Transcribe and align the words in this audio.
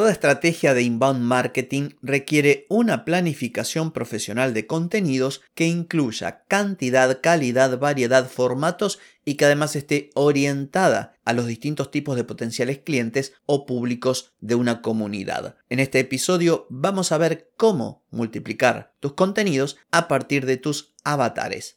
Toda 0.00 0.12
estrategia 0.12 0.72
de 0.72 0.80
inbound 0.80 1.20
marketing 1.20 1.90
requiere 2.00 2.64
una 2.70 3.04
planificación 3.04 3.92
profesional 3.92 4.54
de 4.54 4.66
contenidos 4.66 5.42
que 5.54 5.66
incluya 5.66 6.44
cantidad, 6.48 7.20
calidad, 7.20 7.78
variedad, 7.78 8.26
formatos 8.26 8.98
y 9.26 9.34
que 9.34 9.44
además 9.44 9.76
esté 9.76 10.08
orientada 10.14 11.18
a 11.26 11.34
los 11.34 11.46
distintos 11.46 11.90
tipos 11.90 12.16
de 12.16 12.24
potenciales 12.24 12.78
clientes 12.78 13.34
o 13.44 13.66
públicos 13.66 14.32
de 14.40 14.54
una 14.54 14.80
comunidad. 14.80 15.56
En 15.68 15.80
este 15.80 15.98
episodio 15.98 16.66
vamos 16.70 17.12
a 17.12 17.18
ver 17.18 17.50
cómo 17.58 18.06
multiplicar 18.10 18.94
tus 19.00 19.12
contenidos 19.12 19.76
a 19.90 20.08
partir 20.08 20.46
de 20.46 20.56
tus 20.56 20.94
avatares. 21.04 21.76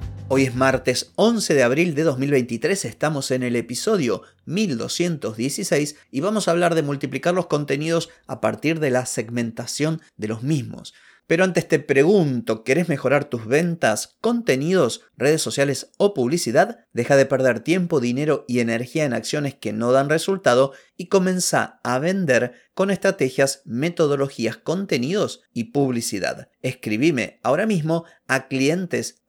Hoy 0.33 0.43
es 0.43 0.55
martes 0.55 1.11
11 1.17 1.53
de 1.55 1.61
abril 1.61 1.93
de 1.93 2.03
2023, 2.03 2.85
estamos 2.85 3.31
en 3.31 3.43
el 3.43 3.57
episodio 3.57 4.21
1216 4.45 5.97
y 6.09 6.21
vamos 6.21 6.47
a 6.47 6.51
hablar 6.51 6.73
de 6.73 6.83
multiplicar 6.83 7.33
los 7.33 7.47
contenidos 7.47 8.09
a 8.27 8.39
partir 8.39 8.79
de 8.79 8.91
la 8.91 9.05
segmentación 9.05 10.01
de 10.15 10.29
los 10.29 10.41
mismos. 10.41 10.93
Pero 11.31 11.45
antes 11.45 11.65
te 11.65 11.79
pregunto, 11.79 12.65
¿querés 12.65 12.89
mejorar 12.89 13.23
tus 13.23 13.45
ventas, 13.45 14.17
contenidos, 14.19 15.05
redes 15.15 15.41
sociales 15.41 15.93
o 15.97 16.13
publicidad? 16.13 16.79
Deja 16.91 17.15
de 17.15 17.25
perder 17.25 17.61
tiempo, 17.61 18.01
dinero 18.01 18.43
y 18.49 18.59
energía 18.59 19.05
en 19.05 19.13
acciones 19.13 19.55
que 19.55 19.71
no 19.71 19.93
dan 19.93 20.09
resultado 20.09 20.73
y 20.97 21.07
comienza 21.07 21.79
a 21.85 21.99
vender 21.99 22.55
con 22.73 22.91
estrategias, 22.91 23.61
metodologías, 23.63 24.57
contenidos 24.57 25.41
y 25.53 25.71
publicidad. 25.71 26.49
Escribime 26.63 27.39
ahora 27.43 27.65
mismo 27.65 28.03
a 28.27 28.49
clientes 28.49 29.23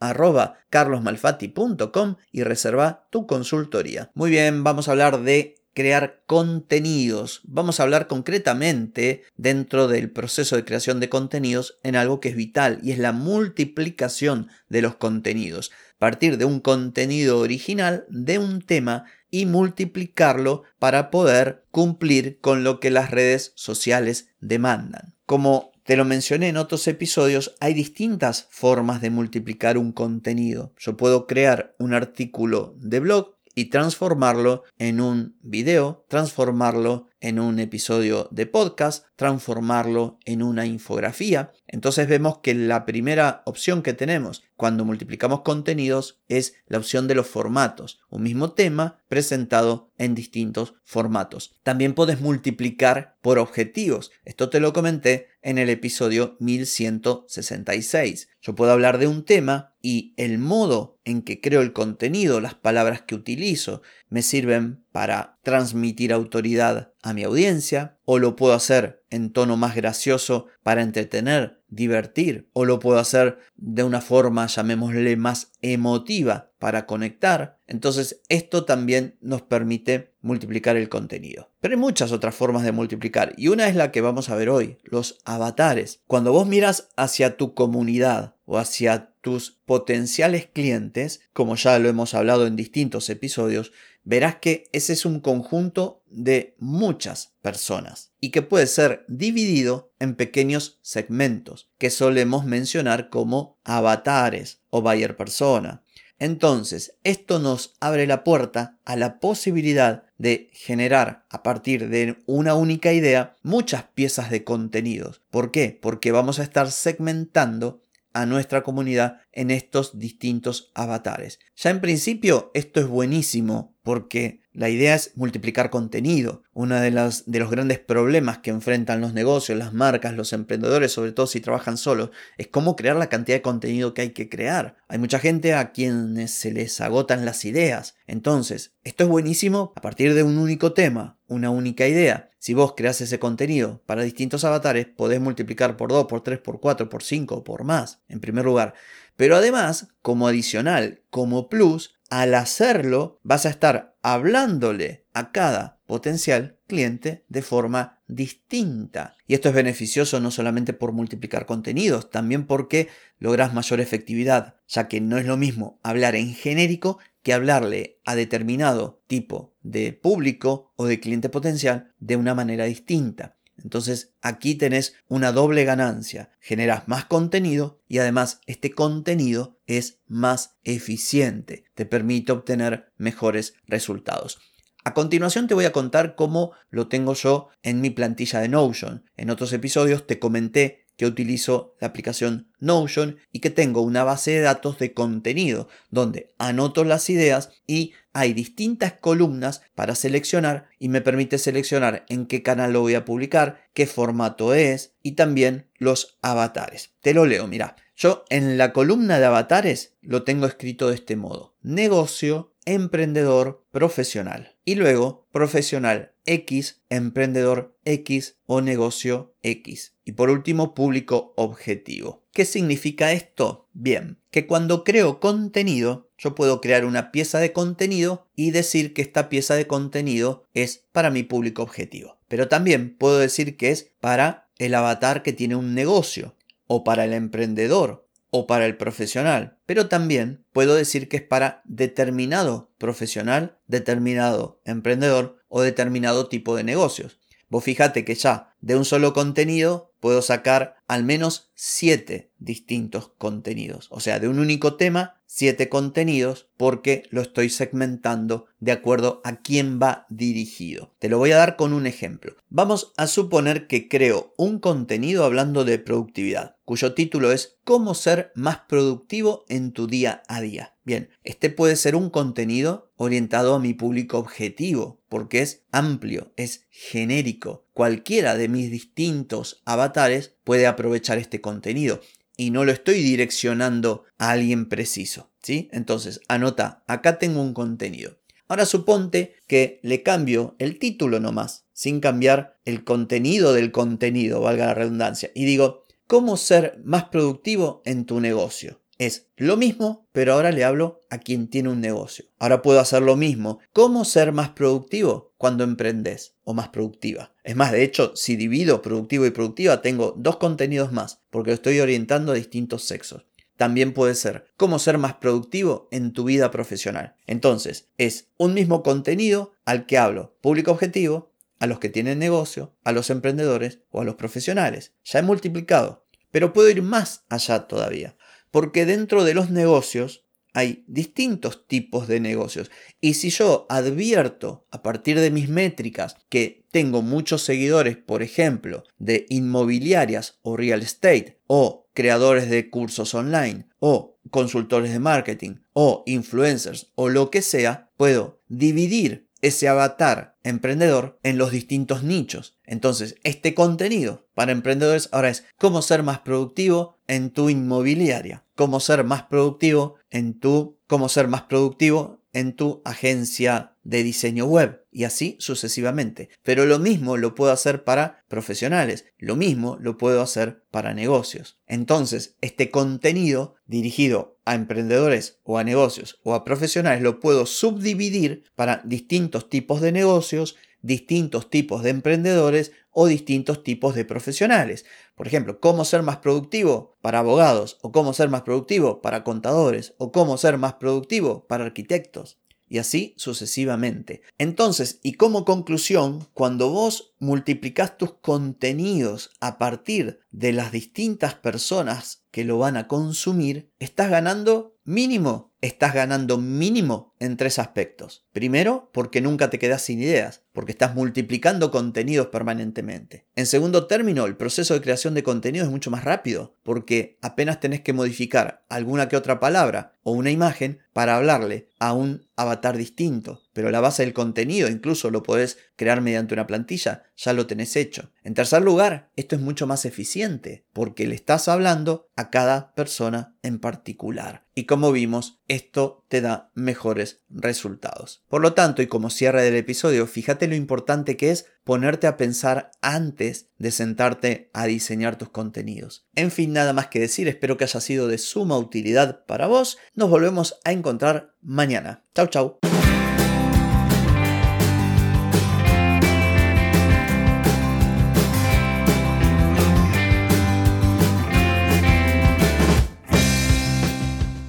y 2.32 2.42
reserva 2.42 3.06
tu 3.10 3.28
consultoría. 3.28 4.10
Muy 4.14 4.32
bien, 4.32 4.64
vamos 4.64 4.88
a 4.88 4.90
hablar 4.90 5.22
de 5.22 5.61
crear 5.74 6.22
contenidos. 6.26 7.40
Vamos 7.44 7.80
a 7.80 7.84
hablar 7.84 8.06
concretamente 8.06 9.22
dentro 9.36 9.88
del 9.88 10.10
proceso 10.10 10.56
de 10.56 10.64
creación 10.64 11.00
de 11.00 11.08
contenidos 11.08 11.78
en 11.82 11.96
algo 11.96 12.20
que 12.20 12.30
es 12.30 12.36
vital 12.36 12.78
y 12.82 12.92
es 12.92 12.98
la 12.98 13.12
multiplicación 13.12 14.48
de 14.68 14.82
los 14.82 14.96
contenidos. 14.96 15.70
Partir 15.98 16.36
de 16.36 16.44
un 16.44 16.60
contenido 16.60 17.38
original 17.38 18.04
de 18.08 18.38
un 18.38 18.60
tema 18.62 19.04
y 19.30 19.46
multiplicarlo 19.46 20.62
para 20.78 21.10
poder 21.10 21.64
cumplir 21.70 22.38
con 22.40 22.64
lo 22.64 22.80
que 22.80 22.90
las 22.90 23.10
redes 23.10 23.52
sociales 23.54 24.28
demandan. 24.40 25.14
Como 25.26 25.72
te 25.84 25.96
lo 25.96 26.04
mencioné 26.04 26.48
en 26.48 26.58
otros 26.58 26.86
episodios, 26.86 27.54
hay 27.58 27.74
distintas 27.74 28.46
formas 28.50 29.00
de 29.00 29.10
multiplicar 29.10 29.78
un 29.78 29.90
contenido. 29.90 30.72
Yo 30.78 30.96
puedo 30.96 31.26
crear 31.26 31.74
un 31.78 31.94
artículo 31.94 32.76
de 32.78 33.00
blog 33.00 33.36
y 33.54 33.66
transformarlo 33.66 34.64
en 34.78 35.00
un 35.00 35.36
video, 35.42 36.04
transformarlo 36.08 37.08
en 37.20 37.38
un 37.38 37.60
episodio 37.60 38.28
de 38.32 38.46
podcast, 38.46 39.06
transformarlo 39.16 40.18
en 40.24 40.42
una 40.42 40.66
infografía. 40.66 41.52
Entonces 41.68 42.08
vemos 42.08 42.38
que 42.38 42.54
la 42.54 42.84
primera 42.84 43.42
opción 43.46 43.82
que 43.82 43.92
tenemos 43.92 44.42
cuando 44.56 44.84
multiplicamos 44.84 45.42
contenidos 45.42 46.20
es 46.28 46.54
la 46.66 46.78
opción 46.78 47.06
de 47.06 47.14
los 47.14 47.28
formatos, 47.28 48.00
un 48.10 48.24
mismo 48.24 48.52
tema 48.52 48.98
presentado 49.08 49.92
en 49.98 50.14
distintos 50.16 50.74
formatos. 50.84 51.54
También 51.62 51.94
puedes 51.94 52.20
multiplicar 52.20 53.16
por 53.22 53.38
objetivos. 53.38 54.10
Esto 54.24 54.50
te 54.50 54.58
lo 54.58 54.72
comenté 54.72 55.28
en 55.42 55.58
el 55.58 55.70
episodio 55.70 56.36
1166. 56.40 58.28
Yo 58.40 58.54
puedo 58.54 58.72
hablar 58.72 58.98
de 58.98 59.06
un 59.06 59.24
tema 59.24 59.71
y 59.82 60.14
el 60.16 60.38
modo 60.38 61.00
en 61.04 61.22
que 61.22 61.40
creo 61.40 61.60
el 61.60 61.72
contenido, 61.72 62.40
las 62.40 62.54
palabras 62.54 63.02
que 63.02 63.16
utilizo, 63.16 63.82
me 64.08 64.22
sirven 64.22 64.84
para 64.92 65.38
transmitir 65.42 66.12
autoridad 66.12 66.92
a 67.02 67.12
mi 67.12 67.24
audiencia, 67.24 67.98
o 68.04 68.18
lo 68.18 68.36
puedo 68.36 68.54
hacer 68.54 69.02
en 69.10 69.32
tono 69.32 69.56
más 69.56 69.74
gracioso 69.74 70.46
para 70.62 70.82
entretener, 70.82 71.60
divertir, 71.68 72.48
o 72.52 72.64
lo 72.64 72.78
puedo 72.78 72.98
hacer 72.98 73.38
de 73.56 73.82
una 73.82 74.00
forma, 74.00 74.46
llamémosle, 74.46 75.16
más 75.16 75.50
emotiva 75.62 76.52
para 76.58 76.86
conectar. 76.86 77.58
Entonces 77.66 78.20
esto 78.28 78.64
también 78.64 79.16
nos 79.20 79.42
permite 79.42 80.12
multiplicar 80.20 80.76
el 80.76 80.88
contenido. 80.88 81.50
Pero 81.60 81.74
hay 81.74 81.80
muchas 81.80 82.12
otras 82.12 82.34
formas 82.34 82.62
de 82.62 82.72
multiplicar 82.72 83.34
y 83.36 83.48
una 83.48 83.66
es 83.66 83.74
la 83.74 83.90
que 83.90 84.00
vamos 84.00 84.30
a 84.30 84.36
ver 84.36 84.48
hoy, 84.48 84.78
los 84.84 85.18
avatares. 85.24 86.02
Cuando 86.06 86.32
vos 86.32 86.46
miras 86.46 86.90
hacia 86.96 87.36
tu 87.36 87.54
comunidad 87.54 88.36
o 88.44 88.58
hacia 88.58 89.11
tus 89.22 89.52
potenciales 89.64 90.46
clientes, 90.52 91.20
como 91.32 91.56
ya 91.56 91.78
lo 91.78 91.88
hemos 91.88 92.12
hablado 92.12 92.46
en 92.46 92.56
distintos 92.56 93.08
episodios, 93.08 93.72
verás 94.04 94.36
que 94.36 94.64
ese 94.72 94.92
es 94.92 95.06
un 95.06 95.20
conjunto 95.20 96.02
de 96.10 96.54
muchas 96.58 97.32
personas 97.40 98.12
y 98.20 98.30
que 98.30 98.42
puede 98.42 98.66
ser 98.66 99.04
dividido 99.08 99.92
en 100.00 100.16
pequeños 100.16 100.78
segmentos 100.82 101.70
que 101.78 101.88
solemos 101.88 102.44
mencionar 102.44 103.08
como 103.08 103.58
avatares 103.64 104.60
o 104.70 104.82
buyer 104.82 105.16
persona. 105.16 105.82
Entonces, 106.18 106.96
esto 107.02 107.38
nos 107.38 107.74
abre 107.80 108.06
la 108.06 108.22
puerta 108.22 108.78
a 108.84 108.94
la 108.96 109.18
posibilidad 109.18 110.04
de 110.18 110.50
generar 110.52 111.26
a 111.30 111.42
partir 111.42 111.88
de 111.88 112.16
una 112.26 112.54
única 112.54 112.92
idea 112.92 113.36
muchas 113.42 113.84
piezas 113.94 114.30
de 114.30 114.44
contenidos. 114.44 115.20
¿Por 115.30 115.50
qué? 115.50 115.76
Porque 115.80 116.12
vamos 116.12 116.38
a 116.38 116.44
estar 116.44 116.70
segmentando 116.70 117.82
a 118.12 118.26
nuestra 118.26 118.62
comunidad 118.62 119.20
en 119.32 119.50
estos 119.50 119.98
distintos 119.98 120.70
avatares. 120.74 121.38
Ya 121.56 121.70
en 121.70 121.80
principio 121.80 122.50
esto 122.54 122.80
es 122.80 122.86
buenísimo 122.86 123.71
porque 123.82 124.42
la 124.52 124.68
idea 124.68 124.94
es 124.94 125.12
multiplicar 125.16 125.70
contenido. 125.70 126.42
Uno 126.52 126.78
de, 126.78 126.90
de 126.90 127.38
los 127.38 127.50
grandes 127.50 127.78
problemas 127.78 128.38
que 128.38 128.50
enfrentan 128.50 129.00
los 129.00 129.14
negocios, 129.14 129.58
las 129.58 129.72
marcas, 129.72 130.14
los 130.14 130.32
emprendedores, 130.32 130.92
sobre 130.92 131.12
todo 131.12 131.26
si 131.26 131.40
trabajan 131.40 131.78
solos, 131.78 132.10
es 132.36 132.48
cómo 132.48 132.76
crear 132.76 132.96
la 132.96 133.08
cantidad 133.08 133.36
de 133.36 133.42
contenido 133.42 133.94
que 133.94 134.02
hay 134.02 134.10
que 134.10 134.28
crear. 134.28 134.76
Hay 134.88 134.98
mucha 134.98 135.18
gente 135.18 135.54
a 135.54 135.72
quienes 135.72 136.32
se 136.32 136.52
les 136.52 136.80
agotan 136.80 137.24
las 137.24 137.44
ideas. 137.44 137.96
Entonces, 138.06 138.74
esto 138.84 139.04
es 139.04 139.10
buenísimo 139.10 139.72
a 139.74 139.80
partir 139.80 140.14
de 140.14 140.22
un 140.22 140.36
único 140.38 140.72
tema, 140.72 141.18
una 141.26 141.50
única 141.50 141.88
idea. 141.88 142.30
Si 142.38 142.54
vos 142.54 142.74
creas 142.76 143.00
ese 143.00 143.18
contenido 143.18 143.82
para 143.86 144.02
distintos 144.02 144.44
avatares, 144.44 144.86
podés 144.86 145.20
multiplicar 145.20 145.76
por 145.76 145.90
2, 145.90 146.06
por 146.06 146.22
3, 146.22 146.40
por 146.40 146.60
4, 146.60 146.88
por 146.88 147.02
5 147.02 147.36
o 147.36 147.44
por 147.44 147.64
más, 147.64 148.00
en 148.08 148.20
primer 148.20 148.44
lugar. 148.44 148.74
Pero 149.16 149.36
además, 149.36 149.88
como 150.02 150.26
adicional, 150.26 151.02
como 151.10 151.48
plus, 151.48 151.94
al 152.12 152.34
hacerlo 152.34 153.20
vas 153.22 153.46
a 153.46 153.48
estar 153.48 153.96
hablándole 154.02 155.06
a 155.14 155.32
cada 155.32 155.80
potencial 155.86 156.58
cliente 156.66 157.24
de 157.30 157.40
forma 157.40 158.02
distinta. 158.06 159.16
Y 159.26 159.32
esto 159.32 159.48
es 159.48 159.54
beneficioso 159.54 160.20
no 160.20 160.30
solamente 160.30 160.74
por 160.74 160.92
multiplicar 160.92 161.46
contenidos, 161.46 162.10
también 162.10 162.46
porque 162.46 162.88
logras 163.18 163.54
mayor 163.54 163.80
efectividad, 163.80 164.56
ya 164.68 164.88
que 164.88 165.00
no 165.00 165.16
es 165.16 165.24
lo 165.24 165.38
mismo 165.38 165.80
hablar 165.82 166.14
en 166.14 166.34
genérico 166.34 166.98
que 167.22 167.32
hablarle 167.32 167.98
a 168.04 168.14
determinado 168.14 169.02
tipo 169.06 169.56
de 169.62 169.94
público 169.94 170.74
o 170.76 170.84
de 170.84 171.00
cliente 171.00 171.30
potencial 171.30 171.94
de 171.98 172.16
una 172.16 172.34
manera 172.34 172.66
distinta. 172.66 173.38
Entonces 173.62 174.14
aquí 174.20 174.54
tenés 174.54 174.94
una 175.08 175.32
doble 175.32 175.64
ganancia. 175.64 176.30
Generas 176.40 176.88
más 176.88 177.04
contenido 177.04 177.80
y 177.88 177.98
además 177.98 178.40
este 178.46 178.72
contenido 178.72 179.60
es 179.66 180.00
más 180.06 180.56
eficiente. 180.64 181.64
Te 181.74 181.86
permite 181.86 182.32
obtener 182.32 182.92
mejores 182.96 183.54
resultados. 183.66 184.38
A 184.84 184.94
continuación 184.94 185.46
te 185.46 185.54
voy 185.54 185.64
a 185.64 185.72
contar 185.72 186.16
cómo 186.16 186.52
lo 186.68 186.88
tengo 186.88 187.14
yo 187.14 187.48
en 187.62 187.80
mi 187.80 187.90
plantilla 187.90 188.40
de 188.40 188.48
Notion. 188.48 189.04
En 189.16 189.30
otros 189.30 189.52
episodios 189.52 190.08
te 190.08 190.18
comenté 190.18 190.81
que 190.96 191.06
utilizo 191.06 191.74
la 191.80 191.88
aplicación 191.88 192.48
Notion 192.58 193.18
y 193.32 193.40
que 193.40 193.50
tengo 193.50 193.82
una 193.82 194.04
base 194.04 194.32
de 194.32 194.40
datos 194.40 194.78
de 194.78 194.94
contenido 194.94 195.68
donde 195.90 196.32
anoto 196.38 196.84
las 196.84 197.10
ideas 197.10 197.50
y 197.66 197.92
hay 198.12 198.34
distintas 198.34 198.92
columnas 198.92 199.62
para 199.74 199.94
seleccionar 199.94 200.68
y 200.78 200.88
me 200.88 201.00
permite 201.00 201.38
seleccionar 201.38 202.04
en 202.08 202.26
qué 202.26 202.42
canal 202.42 202.72
lo 202.72 202.80
voy 202.80 202.94
a 202.94 203.04
publicar, 203.04 203.64
qué 203.74 203.86
formato 203.86 204.54
es 204.54 204.94
y 205.02 205.12
también 205.12 205.66
los 205.78 206.18
avatares. 206.22 206.90
Te 207.00 207.14
lo 207.14 207.26
leo, 207.26 207.46
mira. 207.46 207.76
Yo 207.96 208.24
en 208.30 208.58
la 208.58 208.72
columna 208.72 209.18
de 209.18 209.26
avatares 209.26 209.94
lo 210.00 210.24
tengo 210.24 210.46
escrito 210.46 210.88
de 210.88 210.94
este 210.94 211.16
modo. 211.16 211.54
Negocio, 211.62 212.54
emprendedor, 212.64 213.64
profesional. 213.70 214.56
Y 214.64 214.76
luego 214.76 215.26
profesional 215.32 216.11
X, 216.26 216.82
emprendedor 216.88 217.76
X 217.84 218.36
o 218.46 218.60
negocio 218.60 219.34
X. 219.42 219.94
Y 220.04 220.12
por 220.12 220.30
último, 220.30 220.74
público 220.74 221.32
objetivo. 221.36 222.22
¿Qué 222.32 222.44
significa 222.44 223.12
esto? 223.12 223.68
Bien, 223.72 224.18
que 224.30 224.46
cuando 224.46 224.84
creo 224.84 225.20
contenido, 225.20 226.10
yo 226.16 226.34
puedo 226.34 226.60
crear 226.60 226.84
una 226.84 227.12
pieza 227.12 227.38
de 227.40 227.52
contenido 227.52 228.26
y 228.34 228.50
decir 228.50 228.94
que 228.94 229.02
esta 229.02 229.28
pieza 229.28 229.54
de 229.54 229.66
contenido 229.66 230.46
es 230.54 230.84
para 230.92 231.10
mi 231.10 231.22
público 231.22 231.62
objetivo. 231.62 232.18
Pero 232.28 232.48
también 232.48 232.96
puedo 232.96 233.18
decir 233.18 233.56
que 233.56 233.70
es 233.70 233.92
para 234.00 234.48
el 234.58 234.74
avatar 234.74 235.22
que 235.22 235.32
tiene 235.32 235.56
un 235.56 235.74
negocio 235.74 236.34
o 236.66 236.84
para 236.84 237.04
el 237.04 237.12
emprendedor 237.12 238.01
o 238.34 238.46
para 238.46 238.64
el 238.64 238.78
profesional, 238.78 239.58
pero 239.66 239.88
también 239.88 240.44
puedo 240.52 240.74
decir 240.74 241.08
que 241.08 241.18
es 241.18 241.22
para 241.22 241.60
determinado 241.66 242.72
profesional, 242.78 243.58
determinado 243.66 244.62
emprendedor 244.64 245.36
o 245.48 245.60
determinado 245.60 246.28
tipo 246.28 246.56
de 246.56 246.64
negocios. 246.64 247.20
Vos 247.50 247.62
fíjate 247.62 248.06
que 248.06 248.14
ya 248.14 248.56
de 248.62 248.76
un 248.76 248.86
solo 248.86 249.12
contenido 249.12 249.92
puedo 250.00 250.22
sacar 250.22 250.76
al 250.88 251.04
menos 251.04 251.52
siete 251.54 252.32
distintos 252.38 253.12
contenidos. 253.18 253.88
O 253.90 254.00
sea, 254.00 254.18
de 254.18 254.28
un 254.28 254.38
único 254.38 254.76
tema, 254.76 255.20
siete 255.26 255.68
contenidos 255.68 256.48
porque 256.56 257.02
lo 257.10 257.20
estoy 257.20 257.50
segmentando 257.50 258.46
de 258.58 258.72
acuerdo 258.72 259.20
a 259.24 259.42
quién 259.42 259.78
va 259.78 260.06
dirigido. 260.08 260.94
Te 260.98 261.10
lo 261.10 261.18
voy 261.18 261.32
a 261.32 261.36
dar 261.36 261.56
con 261.56 261.74
un 261.74 261.86
ejemplo. 261.86 262.36
Vamos 262.48 262.94
a 262.96 263.06
suponer 263.06 263.66
que 263.66 263.86
creo 263.86 264.32
un 264.38 264.58
contenido 264.58 265.24
hablando 265.24 265.64
de 265.64 265.78
productividad, 265.78 266.56
cuyo 266.72 266.94
título 266.94 267.32
es 267.32 267.58
¿Cómo 267.64 267.94
ser 267.94 268.32
más 268.34 268.60
productivo 268.66 269.44
en 269.50 269.72
tu 269.72 269.86
día 269.86 270.22
a 270.26 270.40
día? 270.40 270.74
Bien, 270.84 271.10
este 271.22 271.50
puede 271.50 271.76
ser 271.76 271.94
un 271.94 272.08
contenido 272.08 272.90
orientado 272.96 273.54
a 273.54 273.58
mi 273.58 273.74
público 273.74 274.16
objetivo, 274.16 275.02
porque 275.10 275.42
es 275.42 275.64
amplio, 275.70 276.32
es 276.36 276.64
genérico. 276.70 277.66
Cualquiera 277.74 278.38
de 278.38 278.48
mis 278.48 278.70
distintos 278.70 279.60
avatares 279.66 280.32
puede 280.44 280.66
aprovechar 280.66 281.18
este 281.18 281.42
contenido 281.42 282.00
y 282.38 282.52
no 282.52 282.64
lo 282.64 282.72
estoy 282.72 283.02
direccionando 283.02 284.06
a 284.16 284.30
alguien 284.30 284.70
preciso, 284.70 285.30
¿sí? 285.42 285.68
Entonces, 285.72 286.22
anota, 286.26 286.84
acá 286.86 287.18
tengo 287.18 287.42
un 287.42 287.52
contenido. 287.52 288.16
Ahora 288.48 288.66
suponte 288.66 289.36
que 289.46 289.80
le 289.82 290.02
cambio 290.02 290.56
el 290.58 290.78
título 290.78 291.20
nomás, 291.20 291.64
sin 291.72 292.00
cambiar 292.00 292.60
el 292.66 292.84
contenido 292.84 293.54
del 293.54 293.72
contenido, 293.72 294.42
valga 294.42 294.66
la 294.66 294.74
redundancia, 294.74 295.30
y 295.34 295.46
digo, 295.46 295.81
¿cómo 296.12 296.36
ser 296.36 296.78
más 296.84 297.04
productivo 297.04 297.80
en 297.86 298.04
tu 298.04 298.20
negocio? 298.20 298.82
Es 298.98 299.28
lo 299.38 299.56
mismo, 299.56 300.10
pero 300.12 300.34
ahora 300.34 300.52
le 300.52 300.62
hablo 300.62 301.00
a 301.08 301.16
quien 301.16 301.48
tiene 301.48 301.70
un 301.70 301.80
negocio. 301.80 302.26
Ahora 302.38 302.60
puedo 302.60 302.80
hacer 302.80 303.00
lo 303.00 303.16
mismo. 303.16 303.60
¿Cómo 303.72 304.04
ser 304.04 304.30
más 304.30 304.50
productivo 304.50 305.32
cuando 305.38 305.64
emprendes 305.64 306.34
o 306.44 306.52
más 306.52 306.68
productiva? 306.68 307.32
Es 307.44 307.56
más, 307.56 307.72
de 307.72 307.82
hecho, 307.82 308.14
si 308.14 308.36
divido 308.36 308.82
productivo 308.82 309.24
y 309.24 309.30
productiva, 309.30 309.80
tengo 309.80 310.12
dos 310.18 310.36
contenidos 310.36 310.92
más, 310.92 311.22
porque 311.30 311.52
estoy 311.52 311.80
orientando 311.80 312.32
a 312.32 312.34
distintos 312.34 312.84
sexos. 312.84 313.24
También 313.56 313.94
puede 313.94 314.14
ser 314.14 314.44
cómo 314.58 314.78
ser 314.78 314.98
más 314.98 315.14
productivo 315.14 315.88
en 315.92 316.12
tu 316.12 316.24
vida 316.24 316.50
profesional. 316.50 317.16
Entonces, 317.26 317.88
es 317.96 318.28
un 318.36 318.52
mismo 318.52 318.82
contenido 318.82 319.52
al 319.64 319.86
que 319.86 319.96
hablo 319.96 320.36
público 320.42 320.72
objetivo, 320.72 321.32
a 321.62 321.68
los 321.68 321.78
que 321.78 321.88
tienen 321.88 322.18
negocio, 322.18 322.74
a 322.82 322.90
los 322.90 323.08
emprendedores 323.08 323.78
o 323.92 324.00
a 324.00 324.04
los 324.04 324.16
profesionales. 324.16 324.94
Ya 325.04 325.20
he 325.20 325.22
multiplicado, 325.22 326.01
pero 326.32 326.52
puedo 326.52 326.68
ir 326.68 326.82
más 326.82 327.24
allá 327.28 327.68
todavía 327.68 328.16
porque 328.52 328.86
dentro 328.86 329.24
de 329.24 329.34
los 329.34 329.50
negocios 329.50 330.24
hay 330.54 330.84
distintos 330.86 331.66
tipos 331.66 332.06
de 332.06 332.20
negocios. 332.20 332.70
Y 333.00 333.14
si 333.14 333.30
yo 333.30 333.66
advierto 333.70 334.66
a 334.70 334.82
partir 334.82 335.18
de 335.18 335.30
mis 335.30 335.48
métricas 335.48 336.16
que 336.28 336.66
tengo 336.70 337.00
muchos 337.00 337.42
seguidores, 337.42 337.96
por 337.96 338.22
ejemplo, 338.22 338.84
de 338.98 339.24
inmobiliarias 339.30 340.38
o 340.42 340.58
real 340.58 340.82
estate, 340.82 341.40
o 341.46 341.88
creadores 341.94 342.50
de 342.50 342.68
cursos 342.68 343.14
online, 343.14 343.66
o 343.78 344.18
consultores 344.30 344.92
de 344.92 344.98
marketing, 344.98 345.62
o 345.72 346.02
influencers, 346.04 346.92
o 346.96 347.08
lo 347.08 347.30
que 347.30 347.40
sea, 347.40 347.90
puedo 347.96 348.42
dividir 348.48 349.30
ese 349.42 349.68
avatar 349.68 350.38
emprendedor 350.44 351.18
en 351.22 351.36
los 351.36 351.50
distintos 351.50 352.02
nichos. 352.02 352.58
Entonces, 352.64 353.16
este 353.24 353.54
contenido 353.54 354.26
para 354.34 354.52
emprendedores 354.52 355.08
ahora 355.12 355.28
es 355.28 355.44
cómo 355.58 355.82
ser 355.82 356.02
más 356.02 356.20
productivo 356.20 356.98
en 357.08 357.30
tu 357.30 357.50
inmobiliaria, 357.50 358.44
cómo 358.54 358.80
ser 358.80 359.04
más 359.04 359.24
productivo 359.24 359.96
en 360.10 360.40
tu 360.40 360.78
cómo 360.86 361.08
ser 361.08 361.26
más 361.26 361.42
productivo 361.42 362.21
en 362.32 362.54
tu 362.54 362.82
agencia 362.84 363.76
de 363.82 364.02
diseño 364.02 364.46
web 364.46 364.84
y 364.90 365.04
así 365.04 365.36
sucesivamente. 365.40 366.28
Pero 366.42 366.66
lo 366.66 366.78
mismo 366.78 367.16
lo 367.16 367.34
puedo 367.34 367.52
hacer 367.52 367.84
para 367.84 368.24
profesionales, 368.28 369.06
lo 369.18 369.36
mismo 369.36 369.76
lo 369.80 369.98
puedo 369.98 370.22
hacer 370.22 370.64
para 370.70 370.94
negocios. 370.94 371.58
Entonces, 371.66 372.36
este 372.40 372.70
contenido 372.70 373.56
dirigido 373.66 374.38
a 374.44 374.54
emprendedores 374.54 375.40
o 375.44 375.58
a 375.58 375.64
negocios 375.64 376.20
o 376.22 376.34
a 376.34 376.44
profesionales 376.44 377.02
lo 377.02 377.20
puedo 377.20 377.46
subdividir 377.46 378.44
para 378.54 378.82
distintos 378.84 379.48
tipos 379.48 379.80
de 379.80 379.92
negocios, 379.92 380.56
distintos 380.82 381.48
tipos 381.48 381.82
de 381.82 381.90
emprendedores 381.90 382.72
o 382.90 383.06
distintos 383.06 383.62
tipos 383.62 383.94
de 383.94 384.04
profesionales. 384.04 384.84
Por 385.14 385.26
ejemplo, 385.26 385.60
cómo 385.60 385.84
ser 385.84 386.02
más 386.02 386.18
productivo 386.18 386.98
para 387.00 387.20
abogados 387.20 387.78
o 387.80 387.92
cómo 387.92 388.12
ser 388.12 388.28
más 388.28 388.42
productivo 388.42 389.00
para 389.00 389.24
contadores 389.24 389.94
o 389.98 390.12
cómo 390.12 390.36
ser 390.36 390.58
más 390.58 390.74
productivo 390.74 391.46
para 391.46 391.64
arquitectos 391.64 392.38
y 392.72 392.78
así 392.78 393.12
sucesivamente. 393.18 394.22
Entonces, 394.38 394.98
y 395.02 395.12
como 395.12 395.44
conclusión, 395.44 396.26
cuando 396.32 396.70
vos 396.70 397.14
multiplicas 397.18 397.98
tus 397.98 398.14
contenidos 398.14 399.30
a 399.40 399.58
partir 399.58 400.20
de 400.30 400.54
las 400.54 400.72
distintas 400.72 401.34
personas 401.34 402.24
que 402.30 402.44
lo 402.44 402.56
van 402.56 402.78
a 402.78 402.88
consumir, 402.88 403.70
estás 403.78 404.08
ganando 404.08 404.78
mínimo, 404.84 405.51
estás 405.62 405.94
ganando 405.94 406.38
mínimo 406.38 407.14
en 407.20 407.36
tres 407.36 407.58
aspectos. 407.58 408.26
Primero, 408.32 408.90
porque 408.92 409.20
nunca 409.20 409.48
te 409.48 409.60
quedas 409.60 409.82
sin 409.82 410.02
ideas, 410.02 410.42
porque 410.52 410.72
estás 410.72 410.94
multiplicando 410.94 411.70
contenidos 411.70 412.26
permanentemente. 412.26 413.26
En 413.36 413.46
segundo 413.46 413.86
término, 413.86 414.26
el 414.26 414.36
proceso 414.36 414.74
de 414.74 414.80
creación 414.80 415.14
de 415.14 415.22
contenido 415.22 415.64
es 415.64 415.70
mucho 415.70 415.90
más 415.90 416.04
rápido, 416.04 416.56
porque 416.64 417.16
apenas 417.22 417.60
tenés 417.60 417.80
que 417.80 417.92
modificar 417.92 418.64
alguna 418.68 419.08
que 419.08 419.16
otra 419.16 419.38
palabra 419.38 419.94
o 420.02 420.12
una 420.12 420.30
imagen 420.30 420.80
para 420.92 421.16
hablarle 421.16 421.68
a 421.78 421.92
un 421.92 422.26
avatar 422.36 422.76
distinto. 422.76 423.40
Pero 423.52 423.70
la 423.70 423.80
base 423.80 424.02
del 424.02 424.12
contenido 424.12 424.68
incluso 424.68 425.10
lo 425.10 425.22
podés 425.22 425.58
crear 425.76 426.00
mediante 426.00 426.34
una 426.34 426.46
plantilla, 426.46 427.04
ya 427.16 427.32
lo 427.32 427.46
tenés 427.46 427.76
hecho. 427.76 428.10
En 428.24 428.34
tercer 428.34 428.62
lugar, 428.62 429.10
esto 429.16 429.36
es 429.36 429.42
mucho 429.42 429.66
más 429.66 429.84
eficiente, 429.84 430.64
porque 430.72 431.06
le 431.06 431.14
estás 431.14 431.48
hablando 431.48 432.10
a 432.16 432.30
cada 432.30 432.74
persona 432.74 433.36
en 433.42 433.58
particular. 433.58 434.44
Y 434.54 434.64
como 434.64 434.92
vimos, 434.92 435.40
esto 435.52 436.04
te 436.08 436.20
da 436.20 436.50
mejores 436.54 437.22
resultados. 437.28 438.24
Por 438.28 438.40
lo 438.40 438.54
tanto, 438.54 438.82
y 438.82 438.86
como 438.86 439.10
cierre 439.10 439.42
del 439.42 439.56
episodio, 439.56 440.06
fíjate 440.06 440.48
lo 440.48 440.54
importante 440.54 441.16
que 441.16 441.30
es 441.30 441.46
ponerte 441.64 442.06
a 442.06 442.16
pensar 442.16 442.70
antes 442.80 443.50
de 443.58 443.70
sentarte 443.70 444.50
a 444.52 444.66
diseñar 444.66 445.16
tus 445.16 445.28
contenidos. 445.28 446.06
En 446.14 446.30
fin, 446.30 446.52
nada 446.52 446.72
más 446.72 446.88
que 446.88 447.00
decir, 447.00 447.28
espero 447.28 447.56
que 447.56 447.64
haya 447.64 447.80
sido 447.80 448.08
de 448.08 448.18
suma 448.18 448.58
utilidad 448.58 449.24
para 449.26 449.46
vos. 449.46 449.78
Nos 449.94 450.10
volvemos 450.10 450.58
a 450.64 450.72
encontrar 450.72 451.34
mañana. 451.42 452.04
Chau, 452.14 452.26
chau. 452.26 452.58